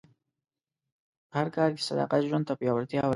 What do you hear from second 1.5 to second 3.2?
کار کې صداقت ژوند ته پیاوړتیا ورکوي.